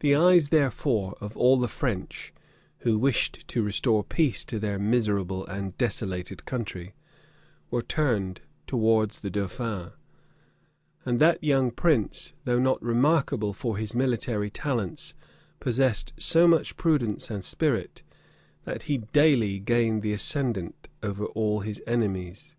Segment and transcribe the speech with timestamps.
[0.00, 2.32] The eyes, therefore, of all the French,
[2.78, 6.94] who wished to restore peace to their miserable and desolated country,
[7.70, 9.90] were turned towards the dauphin;
[11.04, 15.12] and that young prince, though not remarkable for his military talents,
[15.60, 18.02] possessed so much prudence and spirit,
[18.64, 22.54] that he daily gained the ascendant over all his enemies.